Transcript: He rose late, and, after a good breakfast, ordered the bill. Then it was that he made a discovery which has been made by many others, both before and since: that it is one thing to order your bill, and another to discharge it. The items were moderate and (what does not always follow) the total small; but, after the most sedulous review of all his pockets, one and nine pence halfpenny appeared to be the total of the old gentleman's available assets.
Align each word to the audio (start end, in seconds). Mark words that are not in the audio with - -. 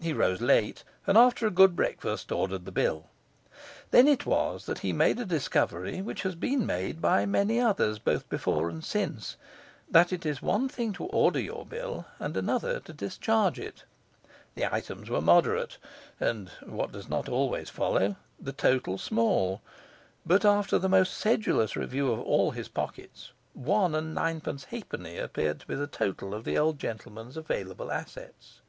He 0.00 0.12
rose 0.12 0.40
late, 0.40 0.82
and, 1.06 1.16
after 1.16 1.46
a 1.46 1.52
good 1.52 1.76
breakfast, 1.76 2.32
ordered 2.32 2.64
the 2.64 2.72
bill. 2.72 3.10
Then 3.92 4.08
it 4.08 4.26
was 4.26 4.66
that 4.66 4.80
he 4.80 4.92
made 4.92 5.20
a 5.20 5.24
discovery 5.24 6.02
which 6.02 6.22
has 6.22 6.34
been 6.34 6.66
made 6.66 7.00
by 7.00 7.26
many 7.26 7.60
others, 7.60 8.00
both 8.00 8.28
before 8.28 8.68
and 8.68 8.84
since: 8.84 9.36
that 9.88 10.12
it 10.12 10.26
is 10.26 10.42
one 10.42 10.68
thing 10.68 10.92
to 10.94 11.04
order 11.04 11.38
your 11.38 11.64
bill, 11.64 12.06
and 12.18 12.36
another 12.36 12.80
to 12.80 12.92
discharge 12.92 13.60
it. 13.60 13.84
The 14.56 14.64
items 14.66 15.10
were 15.10 15.20
moderate 15.20 15.78
and 16.18 16.48
(what 16.66 16.90
does 16.90 17.08
not 17.08 17.28
always 17.28 17.70
follow) 17.70 18.16
the 18.40 18.52
total 18.52 18.98
small; 18.98 19.62
but, 20.26 20.44
after 20.44 20.80
the 20.80 20.88
most 20.88 21.14
sedulous 21.16 21.76
review 21.76 22.10
of 22.10 22.18
all 22.20 22.50
his 22.50 22.66
pockets, 22.66 23.30
one 23.54 23.94
and 23.94 24.12
nine 24.12 24.40
pence 24.40 24.64
halfpenny 24.64 25.18
appeared 25.18 25.60
to 25.60 25.68
be 25.68 25.76
the 25.76 25.86
total 25.86 26.34
of 26.34 26.42
the 26.42 26.58
old 26.58 26.80
gentleman's 26.80 27.36
available 27.36 27.92
assets. 27.92 28.60